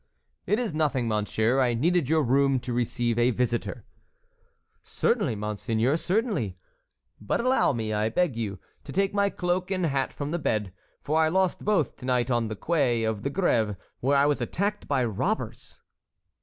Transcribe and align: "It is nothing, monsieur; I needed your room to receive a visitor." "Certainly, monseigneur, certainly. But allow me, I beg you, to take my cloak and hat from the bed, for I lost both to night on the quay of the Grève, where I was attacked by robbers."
"It 0.47 0.57
is 0.57 0.73
nothing, 0.73 1.07
monsieur; 1.07 1.59
I 1.59 1.75
needed 1.75 2.09
your 2.09 2.23
room 2.23 2.59
to 2.61 2.73
receive 2.73 3.19
a 3.19 3.29
visitor." 3.29 3.85
"Certainly, 4.81 5.35
monseigneur, 5.35 5.95
certainly. 5.95 6.57
But 7.19 7.39
allow 7.39 7.71
me, 7.71 7.93
I 7.93 8.09
beg 8.09 8.35
you, 8.35 8.57
to 8.85 8.91
take 8.91 9.13
my 9.13 9.29
cloak 9.29 9.69
and 9.69 9.85
hat 9.85 10.11
from 10.11 10.31
the 10.31 10.39
bed, 10.39 10.73
for 11.03 11.21
I 11.21 11.27
lost 11.27 11.63
both 11.63 11.97
to 11.97 12.05
night 12.05 12.31
on 12.31 12.47
the 12.47 12.55
quay 12.55 13.03
of 13.03 13.21
the 13.21 13.29
Grève, 13.29 13.77
where 13.99 14.17
I 14.17 14.25
was 14.25 14.41
attacked 14.41 14.87
by 14.87 15.05
robbers." 15.05 15.81